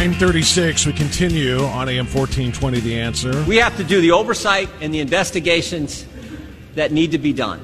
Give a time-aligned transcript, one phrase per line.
[0.00, 3.44] 936, we continue on AM 1420, The Answer.
[3.44, 6.06] We have to do the oversight and the investigations
[6.74, 7.60] that need to be done.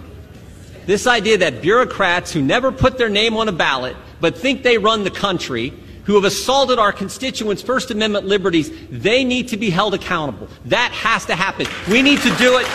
[0.85, 4.77] This idea that bureaucrats who never put their name on a ballot but think they
[4.77, 5.72] run the country,
[6.04, 10.49] who have assaulted our constituents' First Amendment liberties, they need to be held accountable.
[10.67, 11.67] That has to happen.
[11.91, 12.67] We need to do it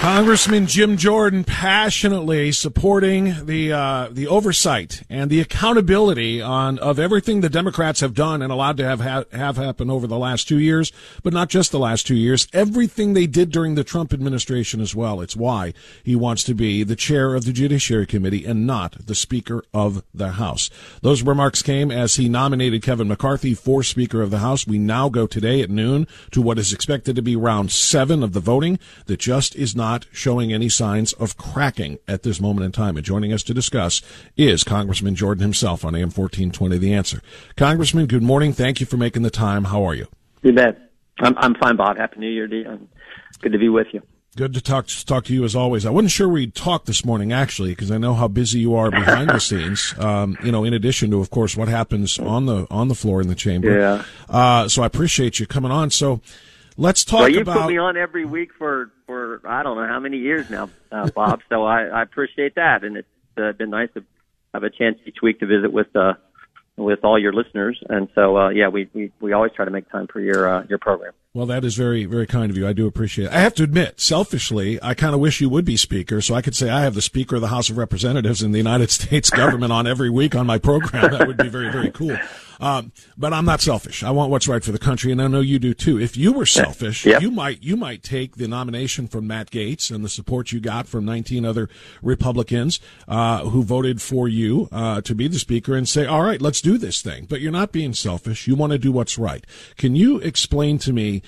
[0.00, 7.42] Congressman Jim Jordan passionately supporting the uh, the oversight and the accountability on of everything
[7.42, 10.58] the Democrats have done and allowed to have ha- have happen over the last two
[10.58, 10.90] years,
[11.22, 12.48] but not just the last two years.
[12.54, 15.20] Everything they did during the Trump administration as well.
[15.20, 19.14] It's why he wants to be the chair of the Judiciary Committee and not the
[19.14, 20.70] Speaker of the House.
[21.02, 24.66] Those remarks came as he nominated Kevin McCarthy for Speaker of the House.
[24.66, 28.32] We now go today at noon to what is expected to be round seven of
[28.32, 32.64] the voting that just is not not showing any signs of cracking at this moment
[32.64, 32.96] in time.
[32.96, 34.02] And joining us to discuss
[34.36, 37.20] is Congressman Jordan himself on AM 1420 The Answer.
[37.56, 38.52] Congressman, good morning.
[38.52, 39.64] Thank you for making the time.
[39.64, 40.06] How are you?
[40.42, 40.78] You bet.
[41.18, 41.96] I'm, I'm fine, Bob.
[41.96, 42.88] Happy New Year to you.
[43.40, 44.00] Good to be with you.
[44.36, 45.84] Good to talk to talk to you as always.
[45.84, 48.88] I wasn't sure we'd talk this morning actually because I know how busy you are
[48.88, 49.92] behind the scenes.
[50.00, 53.20] Um, you know, in addition to of course what happens on the on the floor
[53.20, 53.76] in the chamber.
[53.76, 54.04] Yeah.
[54.28, 55.90] Uh, so I appreciate you coming on.
[55.90, 56.20] So
[56.76, 57.62] let's talk well, you about.
[57.62, 58.92] put me on every week for
[59.44, 61.40] I don't know how many years now, uh, Bob.
[61.48, 64.04] so I, I appreciate that, and it's uh, been nice to
[64.54, 66.14] have a chance each week to visit with uh,
[66.76, 67.78] with all your listeners.
[67.88, 70.64] And so, uh, yeah, we, we we always try to make time for your uh,
[70.68, 71.12] your program.
[71.32, 72.66] Well, that is very, very kind of you.
[72.66, 73.32] I do appreciate it.
[73.32, 76.42] I have to admit, selfishly, I kind of wish you would be Speaker so I
[76.42, 79.30] could say I have the Speaker of the House of Representatives in the United States
[79.30, 81.12] government on every week on my program.
[81.12, 82.18] That would be very, very cool.
[82.60, 84.04] Um, but I'm not selfish.
[84.04, 85.98] I want what's right for the country, and I know you do too.
[85.98, 87.22] If you were selfish, yep.
[87.22, 90.86] you might you might take the nomination from Matt Gaetz and the support you got
[90.86, 91.70] from 19 other
[92.02, 96.40] Republicans uh, who voted for you uh, to be the Speaker, and say, "All right,
[96.40, 98.46] let's do this thing." But you're not being selfish.
[98.46, 99.46] You want to do what's right.
[99.78, 101.22] Can you explain to me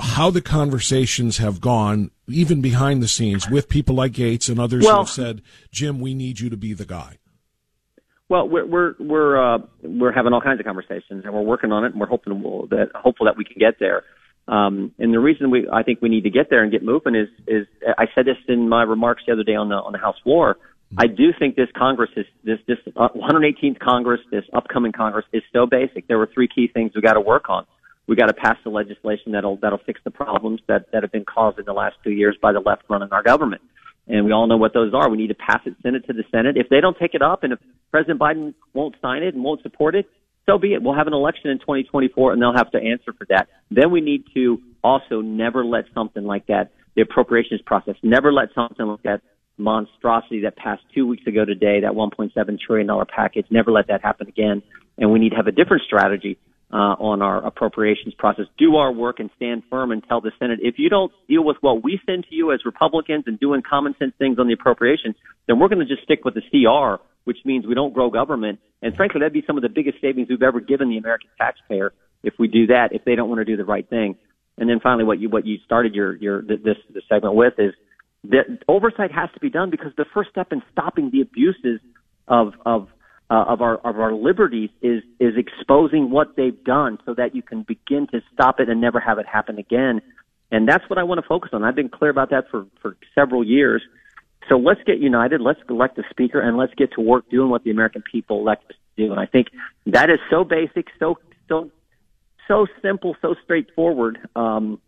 [0.00, 4.84] how the conversations have gone, even behind the scenes, with people like Gaetz and others
[4.84, 7.18] well, who have said, "Jim, we need you to be the guy."
[8.32, 11.84] Well, we're we're we're uh, we're having all kinds of conversations, and we're working on
[11.84, 14.04] it, and we're hoping we'll, that hopeful that we can get there.
[14.48, 17.14] Um, and the reason we I think we need to get there and get moving
[17.14, 19.98] is is I said this in my remarks the other day on the on the
[19.98, 20.56] House floor.
[20.96, 25.66] I do think this Congress is this this 118th Congress, this upcoming Congress is so
[25.66, 26.08] basic.
[26.08, 27.66] There were three key things we got to work on.
[28.06, 31.26] We got to pass the legislation that'll that'll fix the problems that that have been
[31.26, 33.60] caused in the last two years by the left running our government
[34.12, 35.08] and we all know what those are.
[35.08, 36.56] We need to pass it, send it to the Senate.
[36.58, 37.58] If they don't take it up, and if
[37.90, 40.06] President Biden won't sign it and won't support it,
[40.44, 40.82] so be it.
[40.82, 43.48] We'll have an election in 2024, and they'll have to answer for that.
[43.70, 48.48] Then we need to also never let something like that, the appropriations process, never let
[48.54, 49.22] something like that
[49.56, 54.02] monstrosity that passed two weeks ago today, that 1.7 trillion dollar package, never let that
[54.02, 54.62] happen again.
[54.98, 56.38] And we need to have a different strategy
[56.72, 58.46] uh, on our appropriations process.
[58.58, 61.58] Do our work and stand firm and tell the Senate if you don't deal with
[61.60, 65.14] what we send to you as Republicans and doing common sense things on the appropriations,
[65.46, 68.58] then we're going to just stick with the CR, which means we don't grow government.
[68.80, 71.92] And frankly, that'd be some of the biggest savings we've ever given the American taxpayer
[72.22, 72.88] if we do that.
[72.92, 74.16] If they don't want to do the right thing.
[74.56, 77.72] And then finally, what you what you started your your this this segment with is
[78.24, 81.80] that oversight has to be done because the first step in stopping the abuses
[82.28, 82.88] of of
[83.32, 87.40] uh, of our of our liberties is is exposing what they've done so that you
[87.40, 90.02] can begin to stop it and never have it happen again.
[90.50, 91.64] And that's what I want to focus on.
[91.64, 93.82] I've been clear about that for for several years.
[94.50, 95.40] So let's get united.
[95.40, 98.64] Let's elect a speaker and let's get to work doing what the American people elect
[98.68, 99.12] us to do.
[99.12, 99.46] And I think
[99.86, 101.16] that is so basic, so
[101.48, 101.70] so
[102.48, 104.18] so simple, so straightforward.
[104.36, 104.78] Um,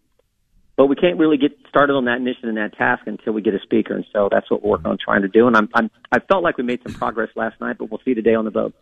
[0.76, 3.54] but we can't really get started on that mission and that task until we get
[3.54, 3.94] a speaker.
[3.94, 5.46] And so that's what we're working on trying to do.
[5.46, 8.14] And I'm, I'm I felt like we made some progress last night, but we'll see
[8.14, 8.74] today on the vote.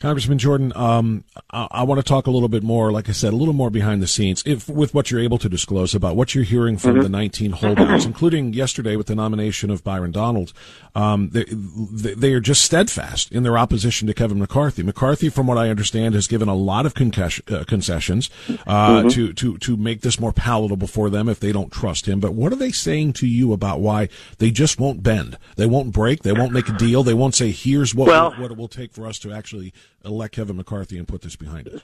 [0.00, 3.32] Congressman Jordan, um, I, I, want to talk a little bit more, like I said,
[3.32, 6.34] a little more behind the scenes, if with what you're able to disclose about what
[6.34, 7.02] you're hearing from mm-hmm.
[7.02, 10.52] the 19 holdouts, including yesterday with the nomination of Byron Donald.
[10.94, 14.82] Um, they, they, are just steadfast in their opposition to Kevin McCarthy.
[14.82, 18.30] McCarthy, from what I understand, has given a lot of uh, concessions
[18.66, 19.08] uh, mm-hmm.
[19.08, 22.20] to to to make this more palatable for them if they don't trust him.
[22.20, 24.08] But what are they saying to you about why
[24.38, 25.38] they just won't bend?
[25.56, 26.22] They won't break.
[26.22, 27.02] They won't make a deal.
[27.02, 29.72] They won't say, "Here's what well, what it will take for us to actually."
[30.04, 31.82] Elect Kevin McCarthy and put this behind us?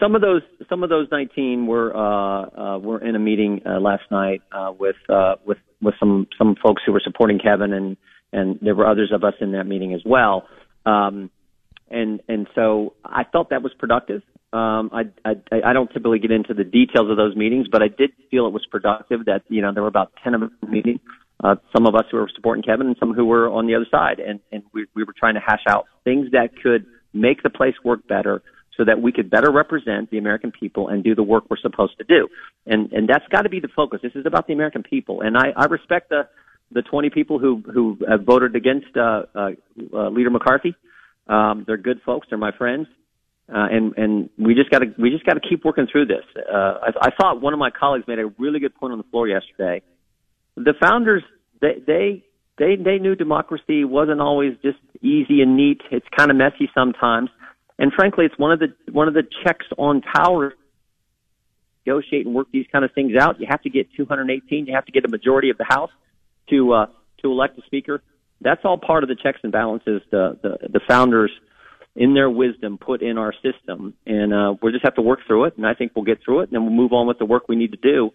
[0.00, 2.42] Some of those, some of those 19 were uh,
[2.74, 6.56] uh, were in a meeting uh, last night uh, with uh, with with some some
[6.62, 7.96] folks who were supporting Kevin, and
[8.32, 10.48] and there were others of us in that meeting as well.
[10.86, 11.30] Um,
[11.90, 14.22] and and so I felt that was productive.
[14.52, 17.88] Um, I, I I don't typically get into the details of those meetings, but I
[17.88, 19.26] did feel it was productive.
[19.26, 21.00] That you know there were about 10 of the meeting.
[21.42, 23.86] Uh, some of us who were supporting Kevin, and some who were on the other
[23.90, 27.50] side, and and we we were trying to hash out things that could make the
[27.50, 28.42] place work better
[28.76, 31.98] so that we could better represent the American people and do the work we're supposed
[31.98, 32.28] to do.
[32.66, 34.00] And and that's got to be the focus.
[34.02, 35.20] This is about the American people.
[35.20, 36.28] And I, I respect the
[36.72, 39.50] the 20 people who who have voted against uh, uh,
[39.92, 40.74] uh, Leader McCarthy.
[41.26, 42.28] Um, they're good folks.
[42.30, 42.86] They're my friends.
[43.52, 46.24] Uh, and and we just got to we just got to keep working through this.
[46.36, 49.04] Uh, I, I thought one of my colleagues made a really good point on the
[49.10, 49.82] floor yesterday.
[50.56, 51.24] The founders
[51.60, 52.24] they they
[52.60, 55.80] they, they knew democracy wasn't always just easy and neat.
[55.90, 57.30] It's kind of messy sometimes,
[57.78, 60.52] and frankly, it's one of the one of the checks on power.
[61.86, 63.40] Negotiate and work these kind of things out.
[63.40, 64.66] You have to get 218.
[64.66, 65.90] You have to get a majority of the House
[66.50, 66.86] to uh,
[67.22, 68.02] to elect a speaker.
[68.42, 71.32] That's all part of the checks and balances the the, the founders
[71.96, 75.46] in their wisdom put in our system, and uh, we'll just have to work through
[75.46, 75.56] it.
[75.56, 77.48] And I think we'll get through it, and then we'll move on with the work
[77.48, 78.10] we need to do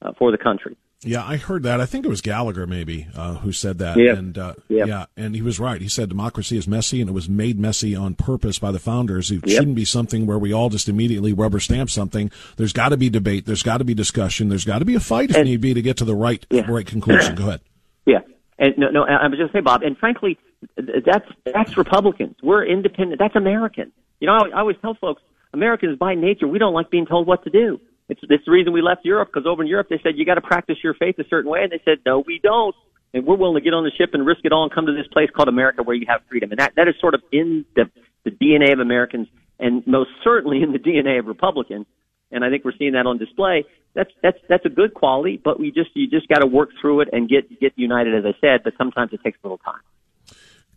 [0.00, 0.76] uh, for the country.
[1.04, 1.80] Yeah, I heard that.
[1.80, 3.96] I think it was Gallagher maybe uh, who said that.
[3.98, 4.14] Yeah.
[4.14, 4.88] And uh, Yep.
[4.88, 5.80] yeah, and he was right.
[5.80, 9.30] He said democracy is messy, and it was made messy on purpose by the founders.
[9.30, 9.56] It Yep.
[9.56, 12.32] shouldn't be something where we all just immediately rubber stamp something.
[12.56, 13.46] There's got to be debate.
[13.46, 14.48] There's got to be discussion.
[14.48, 16.44] There's got to be a fight if And- need be to get to the right
[16.50, 16.68] Yeah.
[16.68, 17.34] right conclusion.
[17.36, 17.60] Go ahead.
[18.06, 18.20] Yeah,
[18.58, 19.82] and no, no, I was just saying, Bob.
[19.82, 20.36] And frankly,
[20.76, 22.36] that's that's Republicans.
[22.42, 23.18] We're independent.
[23.20, 23.92] That's American.
[24.18, 25.22] You know, I, I always tell folks,
[25.52, 27.78] Americans by nature, we don't like being told what to do.
[28.08, 30.36] It's, it's the reason we left Europe because over in Europe they said you got
[30.36, 32.74] to practice your faith a certain way, and they said no, we don't.
[33.14, 34.92] And we're willing to get on the ship and risk it all and come to
[34.92, 36.50] this place called America where you have freedom.
[36.50, 37.90] And that that is sort of in the
[38.24, 39.28] the DNA of Americans,
[39.58, 41.86] and most certainly in the DNA of Republicans.
[42.30, 43.64] And I think we're seeing that on display.
[43.94, 47.00] That's that's that's a good quality, but we just you just got to work through
[47.00, 48.62] it and get get united, as I said.
[48.64, 49.80] But sometimes it takes a little time.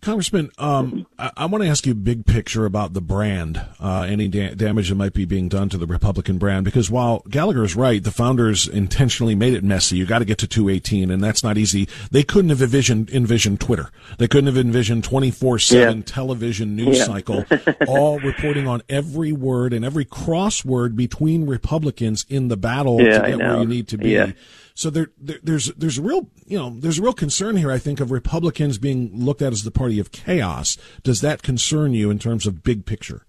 [0.01, 4.27] Congressman, um, I, I want to ask you big picture about the brand, uh, any
[4.27, 6.65] da- damage that might be being done to the Republican brand.
[6.65, 9.97] Because while Gallagher is right, the founders intentionally made it messy.
[9.97, 11.87] You got to get to 218, and that's not easy.
[12.09, 13.91] They couldn't have envisioned, envisioned Twitter.
[14.17, 17.03] They couldn't have envisioned 24/7 television news Yeah.
[17.05, 17.45] cycle,
[17.87, 23.27] all reporting on every word and every crossword between Republicans in the battle Yeah, to
[23.29, 24.33] get where you need to be.
[24.73, 27.71] So there, there, there's there's a real you know there's a real concern here.
[27.71, 30.77] I think of Republicans being looked at as the party of chaos.
[31.03, 33.25] Does that concern you in terms of big picture?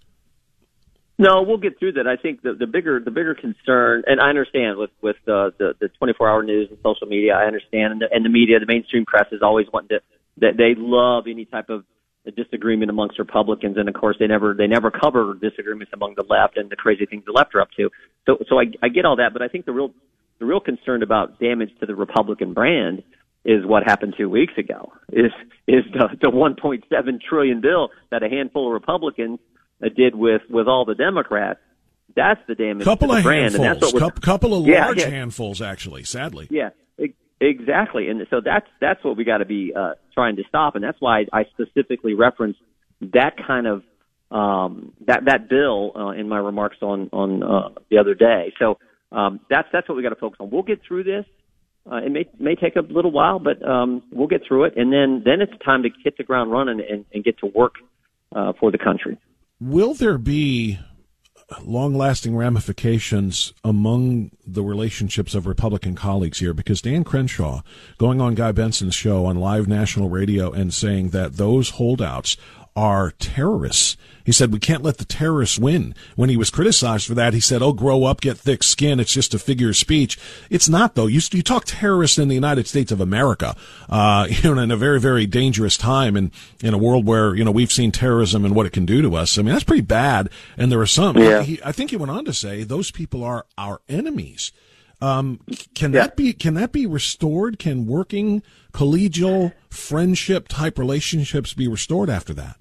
[1.18, 2.08] No, we'll get through that.
[2.08, 5.74] I think the, the bigger the bigger concern, and I understand with with uh, the
[5.78, 8.66] the 24 hour news and social media, I understand, and the, and the media, the
[8.66, 10.00] mainstream press is always wanting to
[10.38, 11.84] that they love any type of
[12.36, 16.56] disagreement amongst Republicans, and of course they never they never cover disagreements among the left
[16.56, 17.90] and the crazy things the left are up to.
[18.26, 19.92] So so I, I get all that, but I think the real
[20.42, 23.04] the real concern about damage to the Republican brand
[23.44, 24.92] is what happened two weeks ago.
[25.12, 25.30] Is
[25.68, 29.38] is the, the 1.7 trillion bill that a handful of Republicans
[29.96, 31.60] did with with all the Democrats.
[32.16, 34.66] That's the damage Couple to the of brand, and that's handfuls, what was, couple of
[34.66, 35.10] Yeah, large yeah.
[35.10, 36.02] handfuls, actually.
[36.02, 36.70] Sadly, yeah,
[37.40, 38.08] exactly.
[38.08, 41.00] And so that's that's what we got to be uh, trying to stop, and that's
[41.00, 42.58] why I specifically referenced
[43.00, 43.82] that kind of
[44.32, 48.52] um, that that bill uh, in my remarks on on uh, the other day.
[48.58, 48.78] So
[49.12, 50.50] um, that's that's what we got to focus on.
[50.50, 51.24] We'll get through this.
[51.90, 54.92] Uh, it may may take a little while, but um, we'll get through it, and
[54.92, 57.74] then then it's time to hit the ground running and, and get to work
[58.34, 59.18] uh, for the country.
[59.60, 60.78] will there be
[61.64, 66.54] long-lasting ramifications among the relationships of Republican colleagues here?
[66.54, 67.62] Because Dan Crenshaw,
[67.98, 72.36] going on Guy Benson's show on live national radio and saying that those holdouts
[72.74, 73.96] are terrorists.
[74.24, 75.94] He said we can't let the terrorists win.
[76.14, 79.00] When he was criticized for that, he said, "Oh, grow up, get thick skin.
[79.00, 80.16] It's just a figure of speech."
[80.48, 81.08] It's not though.
[81.08, 83.56] You, you talk terrorists in the United States of America,
[83.88, 86.30] uh, you know, in a very, very dangerous time, and
[86.62, 89.16] in a world where you know we've seen terrorism and what it can do to
[89.16, 89.36] us.
[89.38, 90.30] I mean, that's pretty bad.
[90.56, 91.18] And there are some.
[91.18, 91.42] Yeah.
[91.42, 94.52] He, I think he went on to say those people are our enemies.
[95.00, 95.40] Um,
[95.74, 96.02] can Yeah.
[96.02, 97.58] that be can that be restored?
[97.58, 98.40] Can working
[98.72, 102.56] collegial friendship type relationships be restored after that?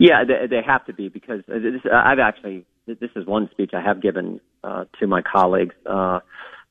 [0.00, 3.72] Yeah, they, they have to be because uh, this, I've actually this is one speech
[3.74, 5.74] I have given uh, to my colleagues.
[5.84, 6.20] Uh,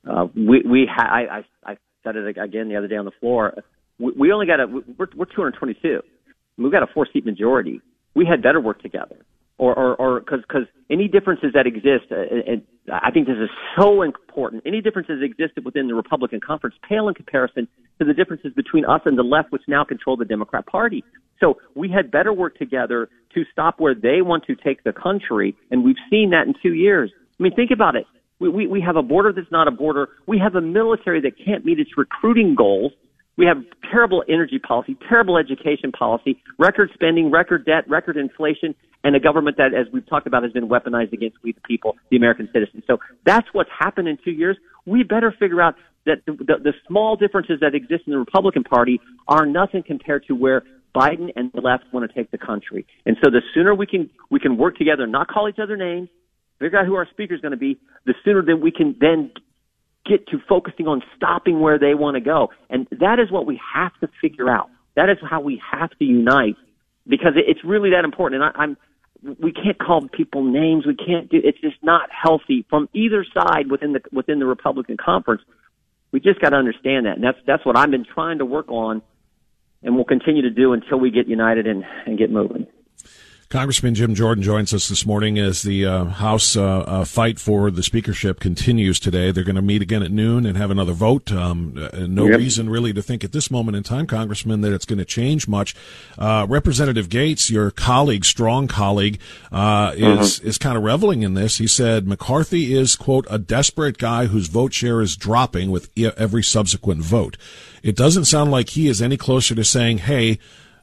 [0.09, 3.11] uh, we we ha- I, I I said it again the other day on the
[3.19, 3.53] floor.
[3.99, 6.01] We, we only got a we're we're 222.
[6.57, 7.81] We've got a four seat majority.
[8.15, 9.17] We had better work together,
[9.59, 13.49] or or or because because any differences that exist, uh, and I think this is
[13.77, 14.63] so important.
[14.65, 17.67] Any differences that existed within the Republican conference pale in comparison
[17.99, 21.03] to the differences between us and the left, which now control the Democrat Party.
[21.39, 25.55] So we had better work together to stop where they want to take the country,
[25.69, 27.11] and we've seen that in two years.
[27.39, 28.05] I mean, think about it.
[28.39, 30.09] We, we, we have a border that's not a border.
[30.25, 32.93] We have a military that can't meet its recruiting goals.
[33.39, 39.15] We have terrible energy policy, terrible education policy, record spending, record debt, record inflation, and
[39.15, 42.17] a government that, as we've talked about, has been weaponized against we the people, the
[42.17, 42.83] American citizens.
[42.85, 44.57] So that's what's happened in two years.
[44.85, 48.65] We better figure out that the, the, the small differences that exist in the Republican
[48.65, 52.85] Party are nothing compared to where Biden and the left want to take the country.
[53.05, 56.09] And so the sooner we can we can work together, not call each other names,
[56.59, 59.31] figure out who our speaker is going to be, the sooner that we can then
[60.09, 62.49] get to focusing on stopping where they want to go.
[62.69, 64.69] And that is what we have to figure out.
[64.95, 66.55] That is how we have to unite
[67.07, 68.41] because it's really that important.
[68.41, 68.77] And I, I'm
[69.21, 70.85] we can't call people names.
[70.85, 71.39] We can't do.
[71.43, 75.41] It's just not healthy from either side within the within the Republican conference.
[76.11, 78.69] We just got to understand that, and that's that's what I've been trying to work
[78.69, 79.01] on,
[79.83, 82.67] and we'll continue to do until we get united and and get moving.
[83.49, 87.71] Congressman Jim Jordan joins us this morning as the uh, House uh, uh, fight for
[87.71, 89.31] the speakership continues today.
[89.31, 91.31] They're going to meet again at noon and have another vote.
[91.31, 92.37] Um, uh, no yep.
[92.37, 95.47] reason really to think at this moment in time, Congressman, that it's going to change
[95.47, 95.75] much.
[96.15, 99.19] Uh, Representative Gaetz, your colleague, strong colleague,
[99.51, 100.47] uh, is mm-hmm.
[100.47, 101.57] is kind of reveling in this.
[101.57, 106.43] He said McCarthy is quote a desperate guy whose vote share is dropping with every
[106.43, 107.35] subsequent vote.
[107.81, 110.37] It doesn't sound like he is any closer to saying, "Hey."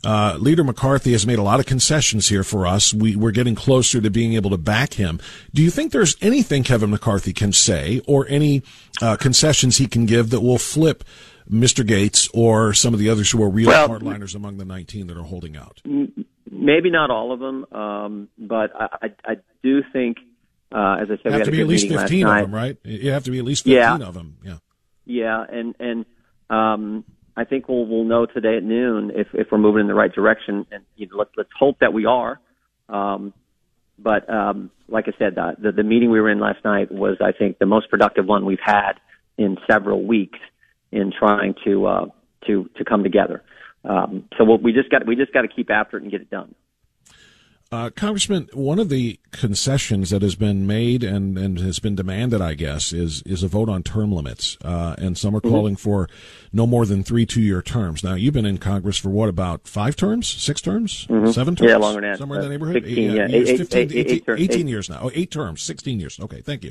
[0.07, 2.95] Uh, Leader McCarthy has made a lot of concessions here for us.
[2.95, 5.19] We, we're getting closer to being able to back him.
[5.53, 8.63] Do you think there's anything Kevin McCarthy can say or any
[9.03, 11.03] uh, concessions he can give that will flip
[11.51, 11.85] Mr.
[11.85, 15.17] Gaetz or some of the others who are real well, hardliners among the 19 that
[15.17, 15.83] are holding out?
[15.85, 20.19] Maybe not all of them, um, but I, I, I, do think,
[20.71, 22.77] uh, as I said, have to be at least 15 of them, right?
[22.85, 24.07] You have to be at least 15 yeah.
[24.07, 24.39] of them.
[24.45, 24.59] Yeah.
[25.05, 26.05] Yeah, and and
[26.49, 27.05] um,
[27.37, 30.13] I think we'll we'll know today at noon if if we're moving in the right
[30.13, 32.41] direction, and you know, let's let's hope that we are.
[32.89, 33.35] Um,
[33.99, 37.17] but um, like I said, the, the the meeting we were in last night was,
[37.21, 38.95] I think, the most productive one we've had
[39.37, 40.39] in several weeks
[40.93, 42.07] in trying to uh,
[42.47, 43.43] to to come together.
[43.85, 46.21] Um, so we'll, we just got we just got to keep after it and get
[46.21, 46.55] it done.
[47.73, 52.41] Uh, Congressman, one of the concessions that has been made and, and has been demanded,
[52.41, 54.57] I guess, is is a vote on term limits.
[54.65, 55.51] Uh, and some are mm-hmm.
[55.51, 56.09] calling for
[56.53, 58.05] no more than three two year terms.
[58.05, 61.33] Now, you've been in Congress for what, about five terms, six terms, mm-hmm.
[61.33, 61.71] seven terms?
[61.71, 62.19] Yeah, longer than that.
[62.19, 62.85] Somewhere in the neighborhood?
[62.85, 63.27] 16, yeah.
[63.29, 65.01] Eight, 15, eight, eight, 18, 18 years now.
[65.03, 66.21] Oh, eight terms, 16 years.
[66.21, 66.71] Okay, thank you.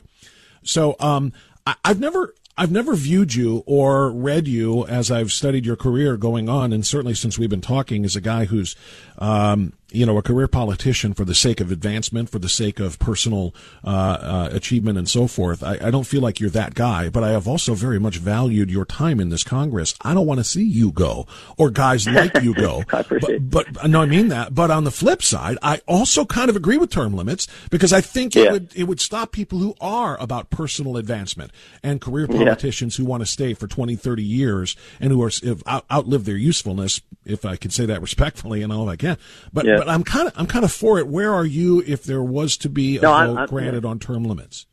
[0.64, 1.34] So um,
[1.68, 6.16] I, I've never I've never viewed you or read you as I've studied your career
[6.16, 8.78] going on, and certainly since we've been talking, as a guy who's
[9.18, 12.98] um, you know, a career politician for the sake of advancement, for the sake of
[12.98, 15.64] personal uh, uh, achievement, and so forth.
[15.64, 18.72] I, I, don't feel like you're that guy, but I have also very much valued
[18.72, 19.94] your time in this Congress.
[20.02, 21.28] I don't want to see you go
[21.58, 22.84] or guys like you go.
[22.90, 24.56] but, but no, I mean that.
[24.56, 28.02] But on the flip side, I also kind of agree with term limits because I
[28.02, 28.44] think yeah.
[28.44, 31.52] it would it would stop people who are about personal advancement
[31.84, 33.04] and career politicians yeah.
[33.04, 35.32] who want to stay for 20, 30 years and who are
[35.68, 39.18] out, outlived their usefulness, if I can say that respectfully, and all I can.
[39.54, 39.75] But yeah.
[39.78, 41.08] But I'm kind of I'm kind of for it.
[41.08, 44.24] Where are you if there was to be a no, vote I'm, granted on term
[44.24, 44.66] limits?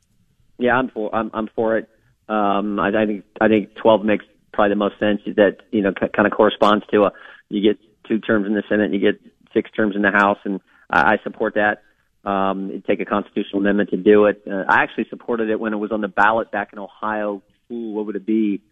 [0.59, 1.89] Yeah, I'm for I'm, I'm for it.
[2.29, 5.21] Um, I, I think I think 12 makes probably the most sense.
[5.37, 7.13] That you know c- kind of corresponds to a
[7.49, 7.79] you get
[8.09, 9.21] two terms in the Senate, and you get
[9.53, 11.83] six terms in the House, and I, I support that.
[12.29, 14.43] Um, it'd take a constitutional amendment to do it.
[14.49, 17.43] Uh, I actually supported it when it was on the ballot back in Ohio.
[17.71, 18.63] Ooh, what would it be?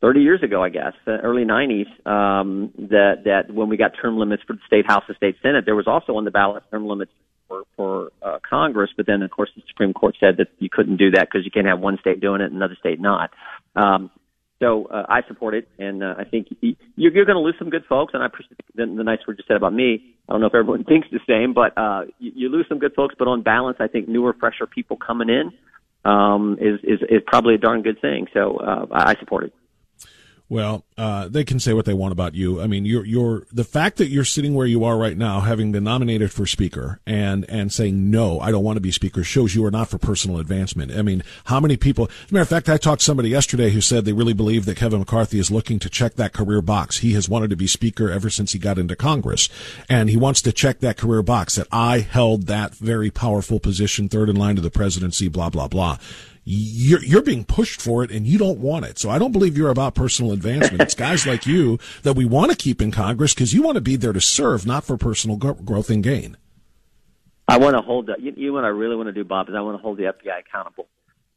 [0.00, 4.18] 30 years ago, I guess, the early 90s, um, that, that when we got term
[4.18, 6.86] limits for the state house and state senate, there was also on the ballot term
[6.86, 7.12] limits
[7.48, 8.90] for, for uh, Congress.
[8.96, 11.50] But then, of course, the Supreme Court said that you couldn't do that because you
[11.50, 13.30] can't have one state doing it and another state not.
[13.76, 14.10] Um,
[14.60, 17.70] so uh, I support it, and uh, I think you're, you're going to lose some
[17.70, 18.12] good folks.
[18.12, 20.14] And I appreciate the, the nice word you said about me.
[20.28, 22.94] I don't know if everyone thinks the same, but uh, you, you lose some good
[22.94, 23.14] folks.
[23.18, 25.52] But on balance, I think newer, fresher people coming in
[26.10, 28.26] um, is, is is probably a darn good thing.
[28.34, 29.54] So uh, I support it.
[30.50, 32.60] Well, uh, they can say what they want about you.
[32.60, 35.70] I mean, you're, you're, the fact that you're sitting where you are right now, having
[35.70, 39.54] been nominated for speaker and, and saying, no, I don't want to be speaker shows
[39.54, 40.90] you are not for personal advancement.
[40.90, 43.70] I mean, how many people, as a matter of fact, I talked to somebody yesterday
[43.70, 46.98] who said they really believe that Kevin McCarthy is looking to check that career box.
[46.98, 49.48] He has wanted to be speaker ever since he got into Congress.
[49.88, 54.08] And he wants to check that career box that I held that very powerful position,
[54.08, 55.98] third in line to the presidency, blah, blah, blah
[56.52, 58.98] you're, you're being pushed for it and you don't want it.
[58.98, 60.82] So I don't believe you're about personal advancement.
[60.82, 63.80] It's guys like you that we want to keep in Congress because you want to
[63.80, 66.36] be there to serve, not for personal growth and gain.
[67.46, 69.48] I want to hold the, you, you know what I really want to do, Bob,
[69.48, 70.88] is I want to hold the FBI accountable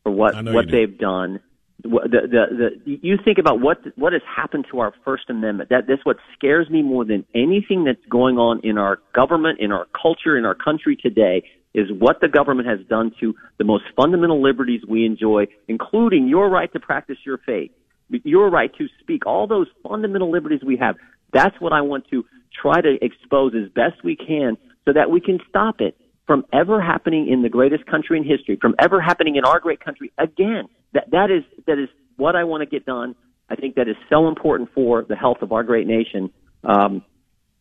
[0.02, 1.40] for what, what they've done.
[1.84, 5.70] The, the, the, you think about what, what has happened to our First Amendment.
[5.70, 9.72] That, that's what scares me more than anything that's going on in our government, in
[9.72, 13.84] our culture, in our country today is what the government has done to the most
[13.96, 17.72] fundamental liberties we enjoy, including your right to practice your faith,
[18.10, 20.96] your right to speak, all those fundamental liberties we have.
[21.32, 22.26] That's what I want to
[22.62, 26.82] try to expose as best we can so that we can stop it from ever
[26.82, 30.66] happening in the greatest country in history, from ever happening in our great country again.
[30.94, 33.16] That, that is, that is what I want to get done.
[33.50, 36.32] I think that is so important for the health of our great nation.
[36.64, 37.04] Um,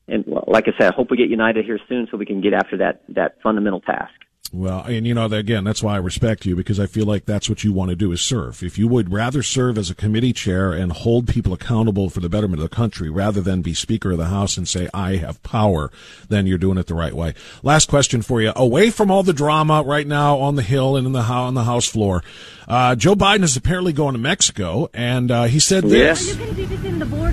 [0.08, 2.52] and like I said, I hope we get united here soon so we can get
[2.52, 4.12] after that that fundamental task.
[4.54, 7.48] Well, and you know, again, that's why I respect you because I feel like that's
[7.48, 8.62] what you want to do is serve.
[8.62, 12.28] If you would rather serve as a committee chair and hold people accountable for the
[12.28, 15.42] betterment of the country rather than be Speaker of the House and say, I have
[15.42, 15.90] power,
[16.28, 17.32] then you're doing it the right way.
[17.62, 18.52] Last question for you.
[18.54, 21.64] Away from all the drama right now on the Hill and in the, on the
[21.64, 22.22] House floor,
[22.68, 26.38] uh, Joe Biden is apparently going to Mexico and, uh, he said this.
[26.38, 27.31] Are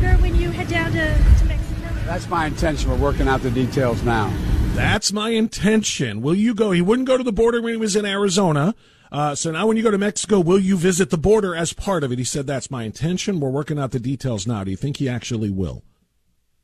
[2.09, 2.89] That's my intention.
[2.89, 4.33] We're working out the details now.
[4.73, 6.23] That's my intention.
[6.23, 6.71] Will you go?
[6.71, 8.73] He wouldn't go to the border when he was in Arizona.
[9.11, 12.03] Uh, so now when you go to Mexico, will you visit the border as part
[12.03, 12.17] of it?
[12.17, 13.39] He said, that's my intention.
[13.39, 14.63] We're working out the details now.
[14.63, 15.83] Do you think he actually will?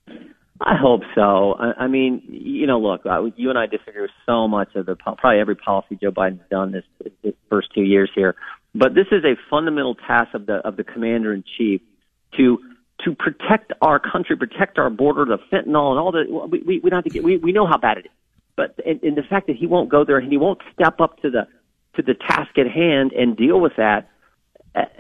[0.10, 1.54] I hope so.
[1.60, 4.88] I, I mean, you know, look, uh, you and I disagree with so much of
[4.88, 6.86] the probably every policy Joe Biden's done this,
[7.22, 8.34] this first two years here,
[8.74, 11.82] but this is a fundamental task of the of the commander in chief
[12.38, 12.58] to
[13.04, 16.90] to protect our country, protect our border, the fentanyl and all the we we, we
[16.90, 18.12] don't have to get we we know how bad it is,
[18.56, 21.22] but in, in the fact that he won't go there and he won't step up
[21.22, 21.48] to the
[21.96, 24.10] to the task at hand and deal with that.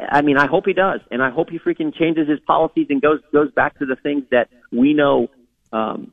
[0.10, 3.02] I mean, I hope he does, and I hope he freaking changes his policies and
[3.02, 5.28] goes goes back to the things that we know
[5.74, 6.12] um,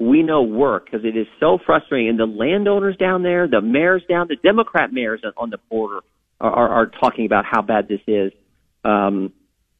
[0.00, 2.08] we know work because it is so frustrating.
[2.08, 6.00] And the landowners down there, the mayors down, the Democrat mayors on the border
[6.40, 8.32] are, are, are talking about how bad this is.
[8.82, 9.32] Um,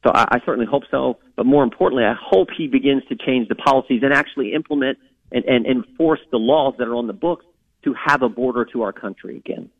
[0.05, 1.17] so I, I certainly hope so.
[1.41, 4.99] But more importantly, I hope he begins to change the policies and actually implement
[5.31, 7.47] and, and enforce the laws that are on the books
[7.83, 9.71] to have a border to our country again.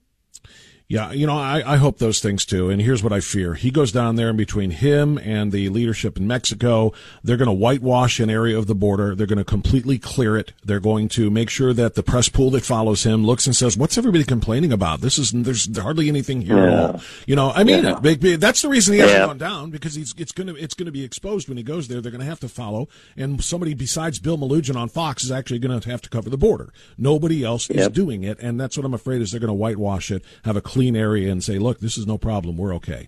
[0.92, 2.70] Yeah, you know, I, I hope those things too.
[2.70, 3.54] And here's what I fear.
[3.54, 6.92] He goes down there and between him and the leadership in Mexico,
[7.24, 9.16] they're going to whitewash an area of the border.
[9.16, 10.52] They're going to completely clear it.
[10.66, 13.78] They're going to make sure that the press pool that follows him looks and says,
[13.78, 15.02] what's everybody complaining about?
[15.02, 16.64] This is, there's hardly anything here yeah.
[16.66, 17.02] at all.
[17.26, 18.36] You know, I mean, yeah.
[18.38, 19.26] that's the reason he hasn't yeah.
[19.28, 21.88] gone down because he's, it's going to, it's going to be exposed when he goes
[21.88, 22.02] there.
[22.02, 22.90] They're going to have to follow.
[23.16, 26.38] And somebody besides Bill Melugin on Fox is actually going to have to cover the
[26.38, 26.74] border.
[26.98, 27.80] Nobody else yep.
[27.80, 28.40] is doing it.
[28.40, 31.32] And that's what I'm afraid is they're going to whitewash it, have a clean area
[31.32, 32.58] and say, look, this is no problem.
[32.58, 33.08] We're okay.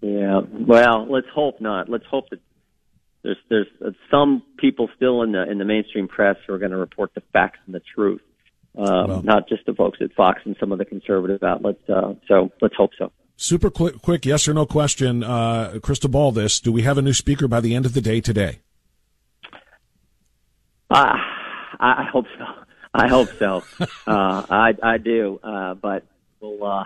[0.00, 0.40] Yeah.
[0.52, 1.88] Well, let's hope not.
[1.88, 2.38] Let's hope that
[3.24, 3.66] there's there's
[4.08, 7.22] some people still in the in the mainstream press who are going to report the
[7.32, 8.22] facts and the truth,
[8.78, 11.82] um, well, not just the folks at Fox and some of the conservative outlets.
[11.88, 13.10] Uh, so let's hope so.
[13.36, 16.30] Super quick, quick yes or no question, uh, crystal ball.
[16.30, 18.60] This: Do we have a new speaker by the end of the day today?
[20.88, 21.16] Uh,
[21.80, 22.44] I hope so.
[22.94, 23.64] I hope so.
[23.80, 26.04] uh, I I do, uh, but
[26.40, 26.84] we'll uh,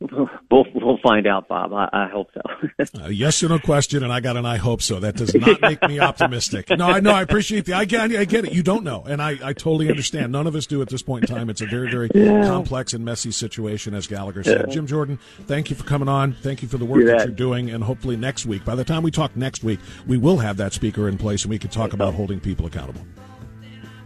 [0.50, 1.72] We'll, we'll find out, Bob.
[1.72, 3.00] I, I hope so.
[3.02, 5.00] uh, yes or no question, and I got an I hope so.
[5.00, 6.70] That does not make me optimistic.
[6.70, 7.12] No, I know.
[7.12, 7.72] I appreciate the.
[7.72, 8.12] I get.
[8.12, 8.52] I get it.
[8.52, 10.30] You don't know, and I, I totally understand.
[10.30, 11.50] None of us do at this point in time.
[11.50, 12.42] It's a very, very yeah.
[12.42, 14.66] complex and messy situation, as Gallagher said.
[14.68, 14.74] Yeah.
[14.74, 16.34] Jim Jordan, thank you for coming on.
[16.34, 18.84] Thank you for the work you that you're doing, and hopefully next week, by the
[18.84, 21.70] time we talk next week, we will have that speaker in place, and we can
[21.70, 23.02] talk about holding people accountable.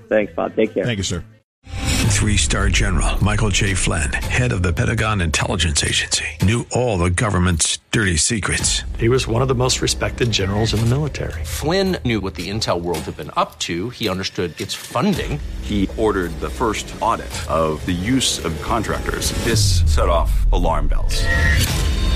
[0.08, 0.54] Thanks, Bob.
[0.56, 0.84] Take care.
[0.84, 1.22] Thank you, sir.
[1.98, 3.74] Three star general Michael J.
[3.74, 8.82] Flynn, head of the Pentagon Intelligence Agency, knew all the government's dirty secrets.
[8.98, 11.44] He was one of the most respected generals in the military.
[11.44, 15.38] Flynn knew what the intel world had been up to, he understood its funding.
[15.62, 19.32] He ordered the first audit of the use of contractors.
[19.44, 21.22] This set off alarm bells.